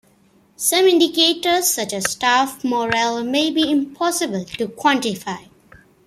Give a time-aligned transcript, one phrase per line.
[0.55, 5.47] Some indicators such as staff morale may be impossible to quantify.